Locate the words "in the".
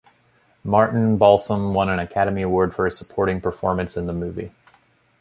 3.95-4.13